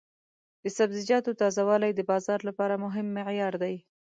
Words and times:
د 0.63 0.65
سبزیجاتو 0.77 1.31
تازه 1.41 1.61
والی 1.69 1.91
د 1.95 2.01
بازار 2.11 2.39
لپاره 2.49 2.81
مهم 2.85 3.07
معیار 3.17 3.53
دی. 3.63 3.75